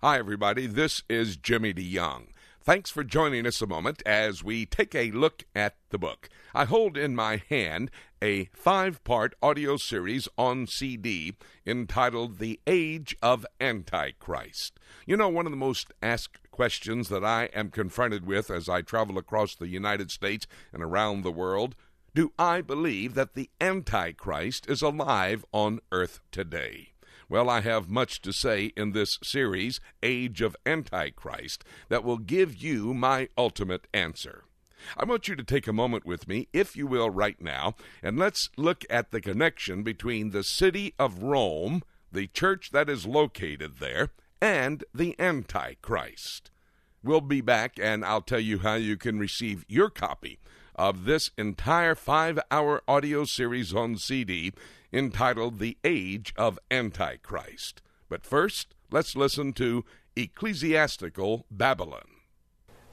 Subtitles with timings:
[0.00, 0.68] Hi, everybody.
[0.68, 2.28] This is Jimmy DeYoung.
[2.62, 6.28] Thanks for joining us a moment as we take a look at the book.
[6.54, 7.90] I hold in my hand
[8.22, 11.34] a five part audio series on CD
[11.66, 14.78] entitled The Age of Antichrist.
[15.04, 18.82] You know, one of the most asked questions that I am confronted with as I
[18.82, 21.74] travel across the United States and around the world
[22.14, 26.92] do I believe that the Antichrist is alive on earth today?
[27.30, 32.56] Well, I have much to say in this series, Age of Antichrist, that will give
[32.56, 34.44] you my ultimate answer.
[34.96, 38.18] I want you to take a moment with me, if you will, right now, and
[38.18, 43.78] let's look at the connection between the city of Rome, the church that is located
[43.78, 46.50] there, and the Antichrist.
[47.02, 50.38] We'll be back and I'll tell you how you can receive your copy
[50.74, 54.52] of this entire five hour audio series on CD
[54.92, 57.82] entitled The Age of Antichrist.
[58.08, 59.84] But first, let's listen to
[60.16, 62.06] Ecclesiastical Babylon.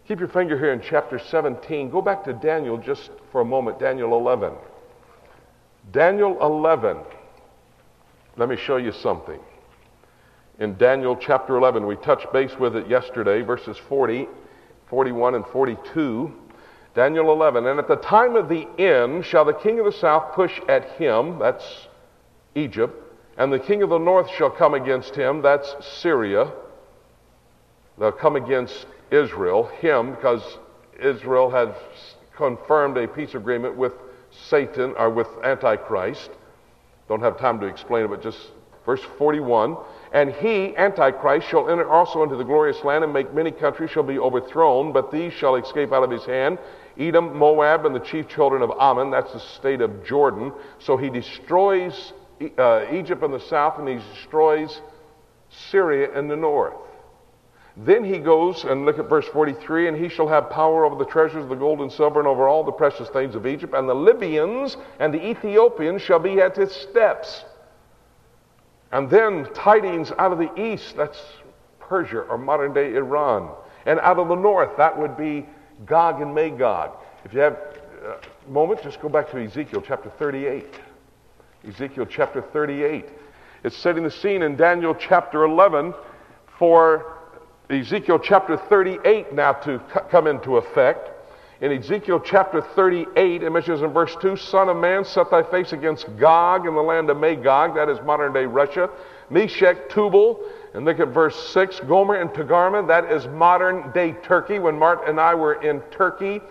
[0.07, 1.89] Keep your finger here in chapter 17.
[1.89, 4.53] Go back to Daniel just for a moment, Daniel 11.
[5.91, 6.97] Daniel 11.
[8.37, 9.39] Let me show you something.
[10.59, 14.27] In Daniel chapter 11, we touched base with it yesterday, verses 40,
[14.87, 16.33] 41, and 42.
[16.93, 17.67] Daniel 11.
[17.67, 20.91] And at the time of the end shall the king of the south push at
[20.91, 21.87] him, that's
[22.55, 22.93] Egypt,
[23.37, 26.51] and the king of the north shall come against him, that's Syria.
[27.97, 30.41] They'll come against Israel, him, because
[30.99, 31.69] Israel has
[32.35, 33.93] confirmed a peace agreement with
[34.31, 36.29] Satan or with Antichrist.
[37.07, 38.39] Don't have time to explain it, but just
[38.85, 39.77] verse 41.
[40.13, 44.03] And he, Antichrist, shall enter also into the glorious land and make many countries shall
[44.03, 46.57] be overthrown, but these shall escape out of his hand.
[46.97, 50.53] Edom, Moab, and the chief children of Ammon, that's the state of Jordan.
[50.79, 52.13] So he destroys
[52.57, 54.81] uh, Egypt in the south and he destroys
[55.49, 56.75] Syria in the north.
[57.77, 61.09] Then he goes and look at verse 43 and he shall have power over the
[61.09, 63.73] treasures of the gold and silver and over all the precious things of Egypt.
[63.73, 67.43] And the Libyans and the Ethiopians shall be at his steps.
[68.91, 71.21] And then tidings out of the east, that's
[71.79, 73.53] Persia or modern day Iran.
[73.85, 75.45] And out of the north, that would be
[75.85, 76.91] Gog and Magog.
[77.25, 77.57] If you have
[78.47, 80.65] a moment, just go back to Ezekiel chapter 38.
[81.67, 83.05] Ezekiel chapter 38.
[83.63, 85.93] It's setting the scene in Daniel chapter 11
[86.59, 87.17] for
[87.69, 89.79] Ezekiel chapter 38 now to
[90.11, 91.09] come into effect.
[91.61, 95.73] In Ezekiel chapter 38, it mentions in verse 2 Son of man, set thy face
[95.73, 98.89] against Gog in the land of Magog, that is modern day Russia,
[99.31, 100.39] Meshech, Tubal,
[100.75, 104.59] and look at verse 6 Gomer and Togarmah, that is modern day Turkey.
[104.59, 106.41] When Mark and I were in Turkey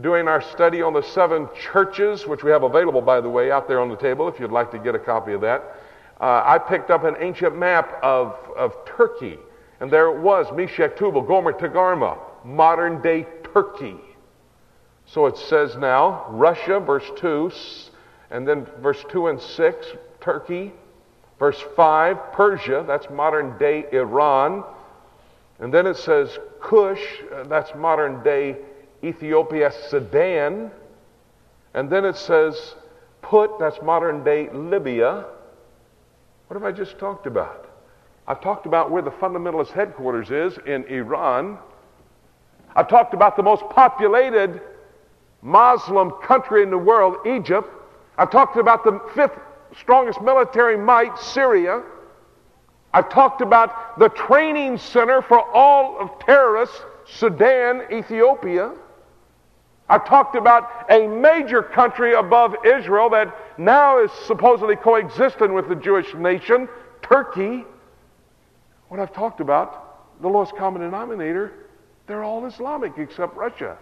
[0.00, 3.68] doing our study on the seven churches, which we have available, by the way, out
[3.68, 5.76] there on the table if you'd like to get a copy of that,
[6.20, 9.38] uh, I picked up an ancient map of, of Turkey.
[9.80, 13.96] And there it was Meshech, Tubal, Gomer, Togarmah, modern day Turkey.
[15.04, 17.50] So it says now Russia, verse 2,
[18.30, 19.86] and then verse 2 and 6,
[20.20, 20.72] Turkey.
[21.38, 24.62] Verse 5, Persia, that's modern day Iran.
[25.58, 27.02] And then it says Cush,
[27.34, 28.58] uh, that's modern day
[29.02, 30.70] Ethiopia, Sudan.
[31.74, 32.74] And then it says
[33.22, 35.24] Put, that's modern day Libya.
[36.48, 37.70] What have I just talked about?
[38.26, 41.58] I've talked about where the fundamentalist headquarters is in Iran.
[42.76, 44.60] I've talked about the most populated
[45.42, 47.68] Muslim country in the world, Egypt.
[48.16, 49.38] I've talked about the fifth
[49.78, 51.82] strongest military might, Syria.
[52.94, 58.72] I've talked about the training center for all of terrorists, Sudan, Ethiopia.
[59.92, 65.74] I've talked about a major country above Israel that now is supposedly coexisting with the
[65.74, 66.66] Jewish nation,
[67.02, 67.66] Turkey.
[68.88, 71.68] What I've talked about, the lowest common denominator,
[72.06, 73.76] they're all Islamic except Russia.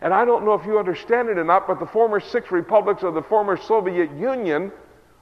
[0.00, 3.02] And I don't know if you understand it or not, but the former six republics
[3.02, 4.72] of the former Soviet Union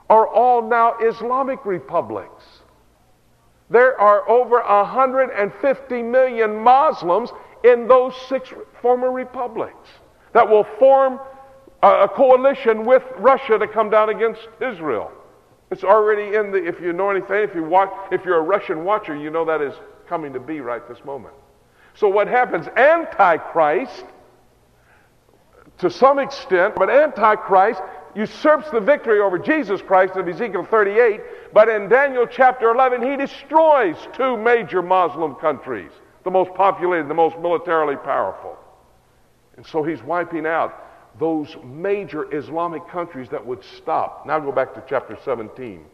[0.08, 2.44] are all now Islamic republics.
[3.68, 7.30] There are over 150 million Muslims
[7.64, 9.88] in those six former republics
[10.34, 11.18] that will form
[11.82, 15.10] a, coalition with Russia to come down against Israel.
[15.70, 18.84] It's already in the, if you know anything, if, you watch, if you're a Russian
[18.84, 19.74] watcher, you know that is
[20.06, 21.34] coming to be right this moment.
[21.94, 22.66] So what happens?
[22.76, 24.04] Antichrist,
[25.78, 27.80] to some extent, but Antichrist
[28.14, 31.20] usurps the victory over Jesus Christ of Ezekiel 38,
[31.52, 35.90] but in Daniel chapter 11, he destroys two major Muslim countries,
[36.24, 38.56] the most populated, the most militarily powerful.
[39.56, 40.84] And so he's wiping out
[41.18, 44.26] those major Islamic countries that would stop.
[44.26, 45.84] Now go back to chapter 17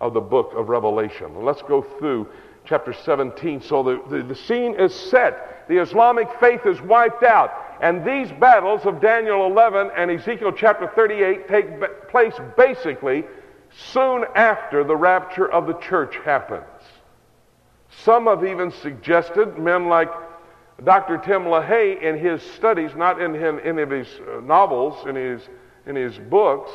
[0.00, 1.44] of the book of Revelation.
[1.44, 2.28] Let's go through
[2.64, 3.60] chapter 17.
[3.60, 5.68] So the, the, the scene is set.
[5.68, 7.52] The Islamic faith is wiped out.
[7.80, 13.24] And these battles of Daniel 11 and Ezekiel chapter 38 take place basically
[13.70, 16.64] soon after the rapture of the church happens.
[18.04, 20.08] Some have even suggested, men like
[20.84, 21.18] Dr.
[21.18, 25.42] Tim LaHaye in his studies, not in him, any of his uh, novels, in his,
[25.86, 26.70] in his books,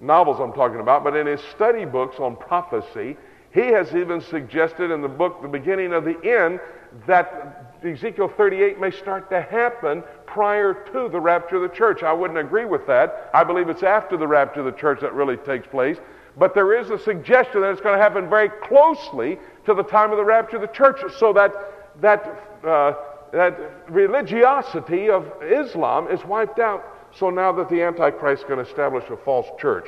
[0.00, 3.16] novels I'm talking about, but in his study books on prophecy,
[3.52, 6.60] he has even suggested in the book, The Beginning of the End,
[7.06, 12.02] that Ezekiel 38 may start to happen prior to the rapture of the church.
[12.02, 13.30] I wouldn't agree with that.
[13.32, 15.98] I believe it's after the rapture of the church that really takes place.
[16.38, 20.10] But there is a suggestion that it's going to happen very closely to the time
[20.10, 21.52] of the rapture of the church so that
[22.00, 22.92] that, uh,
[23.32, 26.84] that religiosity of Islam is wiped out.
[27.18, 29.86] So now that the Antichrist can establish a false church.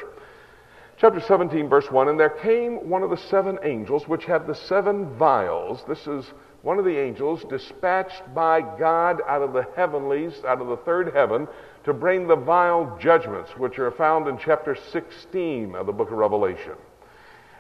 [0.97, 4.55] Chapter 17, verse 1 And there came one of the seven angels which had the
[4.55, 5.85] seven vials.
[5.87, 6.33] This is
[6.63, 11.15] one of the angels dispatched by God out of the heavenlies, out of the third
[11.15, 11.47] heaven,
[11.85, 16.19] to bring the vial judgments, which are found in chapter 16 of the book of
[16.19, 16.75] Revelation.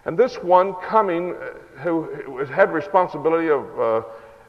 [0.04, 4.02] And this one coming, uh, who had responsibility of, uh,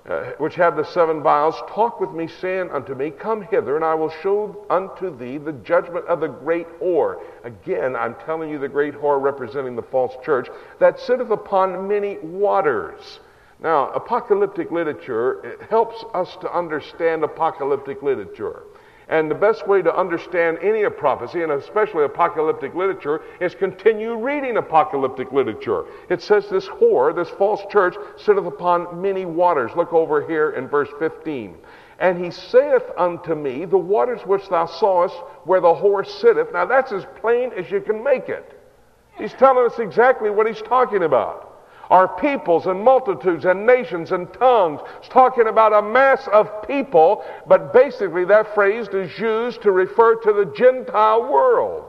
[0.07, 3.83] uh, which had the seven vials, talk with me, saying unto me, Come hither, and
[3.83, 7.21] I will show unto thee the judgment of the great whore.
[7.43, 10.47] Again, I'm telling you the great whore representing the false church,
[10.79, 13.19] that sitteth upon many waters
[13.61, 18.63] now, apocalyptic literature helps us to understand apocalyptic literature.
[19.09, 24.15] And the best way to understand any of prophecy, and especially apocalyptic literature, is continue
[24.15, 25.85] reading apocalyptic literature.
[26.09, 29.71] It says this whore, this false church, sitteth upon many waters.
[29.75, 31.57] Look over here in verse 15.
[31.97, 36.53] And he saith unto me, The waters which thou sawest where the whore sitteth.
[36.53, 38.61] Now that's as plain as you can make it.
[39.17, 41.48] He's telling us exactly what he's talking about
[41.89, 44.81] are peoples and multitudes and nations and tongues.
[44.99, 50.15] It's talking about a mass of people, but basically that phrase is used to refer
[50.15, 51.85] to the Gentile world.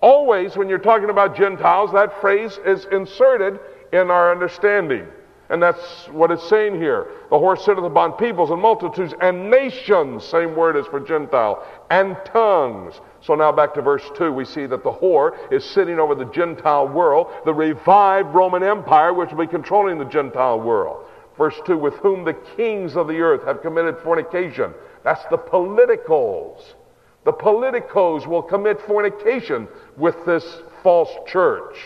[0.00, 3.58] Always, when you're talking about Gentiles, that phrase is inserted
[3.92, 5.06] in our understanding.
[5.48, 7.06] And that's what it's saying here.
[7.30, 12.16] The whore sitteth upon peoples and multitudes and nations, same word as for Gentile, and
[12.24, 13.00] tongues.
[13.26, 16.26] So now back to verse 2, we see that the whore is sitting over the
[16.26, 21.04] Gentile world, the revived Roman Empire, which will be controlling the Gentile world.
[21.36, 24.72] Verse 2, with whom the kings of the earth have committed fornication.
[25.02, 26.76] That's the politicals.
[27.24, 31.76] The politicos will commit fornication with this false church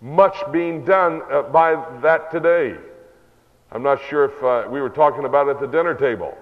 [0.00, 2.76] much being done uh, by that today.
[3.70, 6.36] I'm not sure if uh, we were talking about it at the dinner table.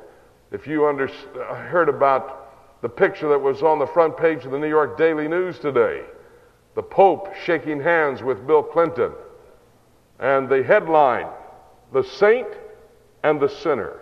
[0.50, 2.39] If you under, uh, heard about
[2.82, 6.02] the picture that was on the front page of the New York Daily News today,
[6.74, 9.12] the Pope shaking hands with Bill Clinton,
[10.18, 11.28] and the headline,
[11.92, 12.48] The Saint
[13.22, 14.00] and the Sinner.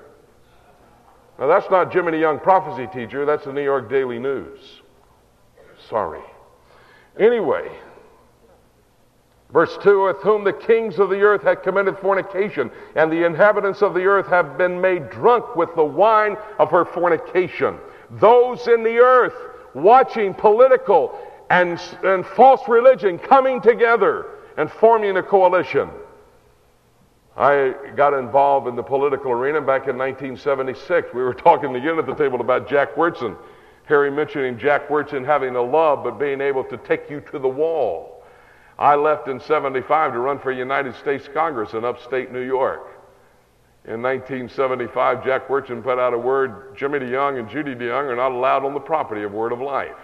[1.38, 4.58] Now, that's not Jimmy Young prophecy teacher, that's the New York Daily News.
[5.88, 6.22] Sorry.
[7.18, 7.70] Anyway,
[9.52, 13.82] Verse 2 With whom the kings of the earth had committed fornication, and the inhabitants
[13.82, 17.78] of the earth have been made drunk with the wine of her fornication.
[18.10, 19.34] Those in the earth
[19.74, 21.18] watching political
[21.50, 24.26] and, and false religion coming together
[24.56, 25.90] and forming a coalition.
[27.36, 31.14] I got involved in the political arena back in 1976.
[31.14, 33.36] We were talking again at the table about Jack Wyrtzen.
[33.84, 37.48] Harry mentioning Jack Wyrtzen having a love, but being able to take you to the
[37.48, 38.24] wall.
[38.78, 42.97] I left in 75 to run for United States Congress in upstate New York.
[43.84, 48.32] In 1975, Jack Wyrtzen put out a word Jimmy DeYoung and Judy DeYoung are not
[48.32, 49.96] allowed on the property of Word of Life.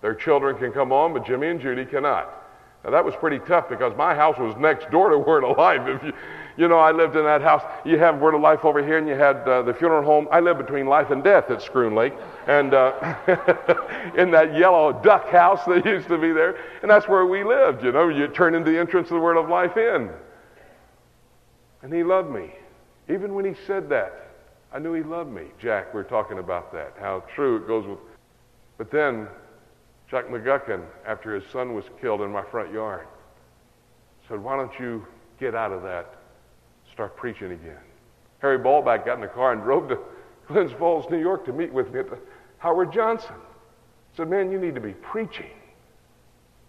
[0.00, 2.42] Their children can come on, but Jimmy and Judy cannot.
[2.84, 5.82] Now, that was pretty tough because my house was next door to Word of Life.
[5.86, 6.12] If you,
[6.56, 7.62] you know, I lived in that house.
[7.84, 10.28] You have Word of Life over here, and you had uh, the funeral home.
[10.30, 12.12] I lived between life and death at Schroon Lake,
[12.46, 13.16] and uh,
[14.18, 17.84] in that yellow duck house that used to be there, and that's where we lived.
[17.84, 20.10] You know, you turn into the entrance of the Word of Life in.
[21.82, 22.52] And he loved me,
[23.08, 24.28] even when he said that.
[24.74, 25.44] I knew he loved me.
[25.60, 27.98] Jack, we are talking about that, how true it goes with.
[28.78, 29.28] But then,
[30.10, 33.06] Jack McGuckin, after his son was killed in my front yard,
[34.28, 35.06] said, Why don't you
[35.38, 36.14] get out of that
[36.92, 37.80] start preaching again.
[38.40, 39.98] Harry Bollback got in the car and drove to
[40.48, 42.18] Glens Falls, New York to meet with me at the
[42.58, 43.34] Howard Johnson.
[44.16, 45.50] Said, Man, you need to be preaching.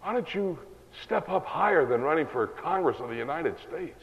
[0.01, 0.57] Why don't you
[1.03, 3.99] step up higher than running for Congress of the United States?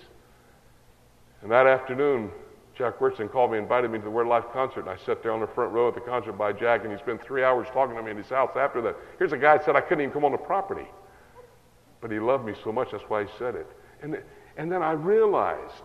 [1.43, 2.31] And that afternoon,
[2.77, 4.81] Jack Wyrtzen called me invited me to the Word Life concert.
[4.81, 6.99] And I sat there on the front row at the concert by Jack, and he
[6.99, 8.97] spent three hours talking to me in his house after that.
[9.19, 10.87] Here's a guy that said I couldn't even come on the property.
[12.01, 13.67] But he loved me so much, that's why he said it.
[14.03, 14.19] And
[14.57, 15.85] And then I realized,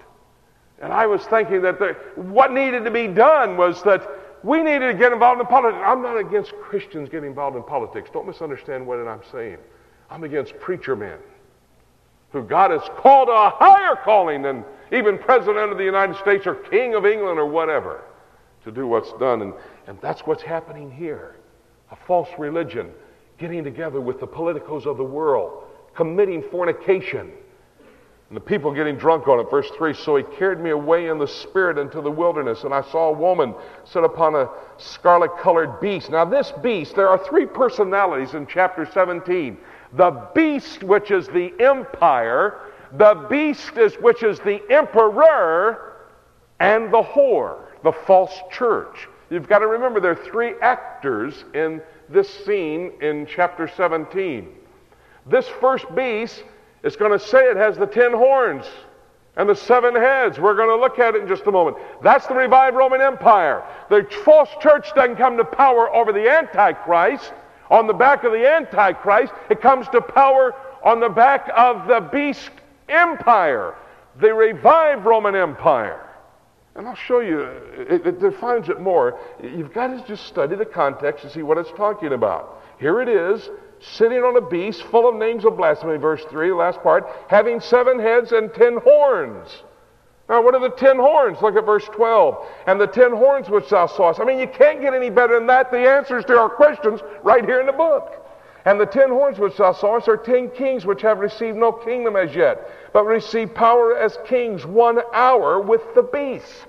[0.82, 4.08] and I was thinking that the, what needed to be done was that
[4.44, 5.82] we needed to get involved in politics.
[5.86, 8.10] I'm not against Christians getting involved in politics.
[8.14, 9.58] Don't misunderstand what I'm saying.
[10.10, 11.18] I'm against preacher men
[12.32, 16.46] who God has called to a higher calling than even President of the United States
[16.46, 18.04] or King of England or whatever
[18.64, 19.42] to do what's done.
[19.42, 19.54] And,
[19.88, 21.36] and that's what's happening here.
[21.92, 22.92] A false religion
[23.38, 25.64] getting together with the politicos of the world,
[25.94, 27.32] committing fornication
[28.30, 29.50] and the people getting drunk on it.
[29.52, 32.82] Verse 3 So he carried me away in the spirit into the wilderness, and I
[32.82, 36.10] saw a woman sit upon a scarlet colored beast.
[36.10, 39.58] Now, this beast, there are three personalities in chapter 17
[39.94, 42.60] the beast, which is the empire,
[42.98, 45.94] the beast, is, which is the emperor,
[46.60, 49.08] and the whore, the false church.
[49.30, 54.48] You've got to remember there are three actors in this scene in chapter 17.
[55.26, 56.44] This first beast
[56.84, 58.66] is going to say it has the ten horns
[59.38, 60.40] and the seven heads.
[60.40, 61.78] We're going to look at it in just a moment.
[62.04, 63.64] That's the revived Roman Empire.
[63.90, 67.34] The false church doesn't come to power over the Antichrist
[67.70, 69.34] on the back of the Antichrist.
[69.50, 72.52] It comes to power on the back of the beast
[72.90, 73.76] empire,
[74.20, 76.02] the revived Roman Empire.
[76.76, 79.18] And I'll show you, it, it defines it more.
[79.42, 82.62] You've got to just study the context to see what it's talking about.
[82.80, 83.50] Here it is
[83.80, 87.60] sitting on a beast full of names of blasphemy, verse 3, the last part, having
[87.60, 89.64] seven heads and ten horns.
[90.28, 91.38] Now, what are the ten horns?
[91.42, 92.48] Look at verse 12.
[92.68, 94.20] And the ten horns which thou sawest.
[94.20, 95.72] I mean, you can't get any better than that.
[95.72, 98.25] The answers to our questions right here in the book.
[98.66, 102.16] And the ten horns which thou sawest are ten kings which have received no kingdom
[102.16, 106.66] as yet, but receive power as kings one hour with the beast.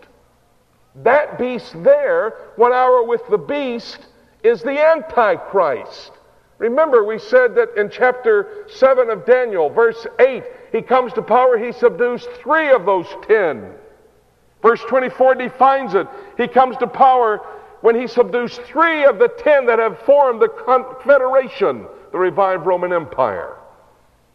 [1.03, 4.07] That beast there, one hour with the beast,
[4.43, 6.13] is the Antichrist.
[6.59, 11.59] Remember, we said that in chapter 7 of Daniel, verse 8, he comes to power,
[11.59, 13.73] he subdues three of those ten.
[14.63, 16.07] Verse 24 defines it.
[16.37, 17.41] He comes to power
[17.81, 22.93] when he subdues three of the ten that have formed the confederation, the revived Roman
[22.93, 23.57] Empire.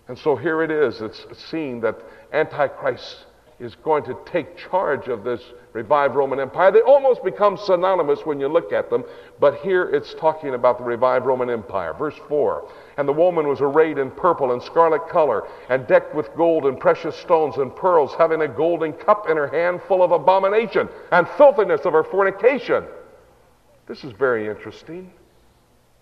[0.07, 1.01] And so here it is.
[1.01, 1.98] It's seen that
[2.33, 3.25] Antichrist
[3.62, 5.41] is going to take charge of this
[5.74, 6.71] revived Roman Empire.
[6.71, 9.03] They almost become synonymous when you look at them,
[9.39, 11.93] but here it's talking about the revived Roman Empire.
[11.93, 12.67] Verse 4
[12.98, 16.79] And the woman was arrayed in purple and scarlet color, and decked with gold and
[16.79, 21.27] precious stones and pearls, having a golden cup in her hand full of abomination and
[21.38, 22.83] filthiness of her fornication.
[23.91, 25.12] This is very interesting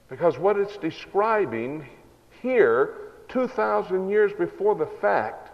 [0.09, 1.87] because what it's describing
[2.39, 5.49] here, 2,000 years before the fact,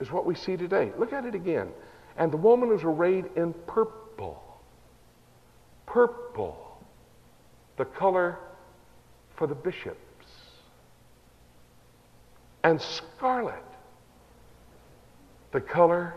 [0.00, 0.90] is what we see today.
[0.96, 1.68] Look at it again.
[2.16, 4.42] And the woman was arrayed in purple.
[5.84, 6.82] Purple,
[7.76, 8.38] the color
[9.36, 9.98] for the bishops.
[12.64, 13.66] And scarlet,
[15.50, 16.14] the color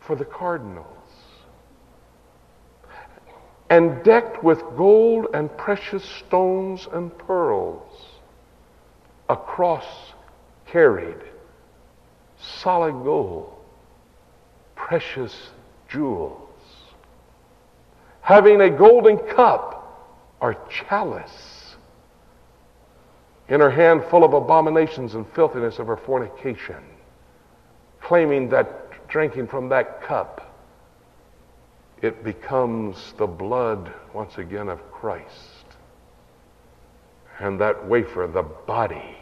[0.00, 0.97] for the cardinals.
[3.70, 8.06] And decked with gold and precious stones and pearls.
[9.28, 9.86] A cross
[10.66, 11.18] carried,
[12.38, 13.58] solid gold
[14.88, 15.50] precious
[15.90, 16.48] jewels,
[18.22, 20.08] having a golden cup
[20.40, 21.76] or chalice
[23.50, 26.82] in her hand full of abominations and filthiness of her fornication,
[28.00, 30.47] claiming that drinking from that cup,
[32.02, 35.76] it becomes the blood once again of Christ.
[37.38, 39.16] And that wafer, the body,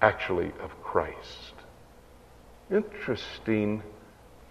[0.00, 1.54] actually of Christ.
[2.70, 3.82] Interesting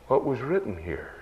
[0.07, 1.13] what was written here.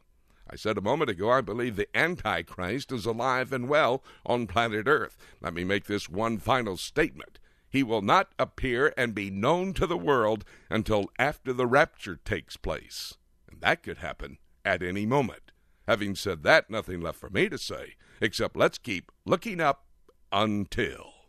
[0.48, 4.86] I said a moment ago I believe the Antichrist is alive and well on planet
[4.86, 5.16] Earth.
[5.40, 7.38] Let me make this one final statement.
[7.68, 12.56] He will not appear and be known to the world until after the rapture takes
[12.56, 13.14] place.
[13.50, 15.52] And that could happen at any moment.
[15.86, 19.86] Having said that, nothing left for me to say except let's keep looking up
[20.30, 21.19] until.